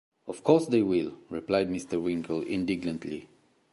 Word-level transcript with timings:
‘Of 0.25 0.43
course 0.43 0.65
they 0.65 0.81
will,’ 0.81 1.13
replied 1.29 1.69
Mr. 1.69 2.01
Winkle 2.01 2.41
indignantly. 2.41 3.27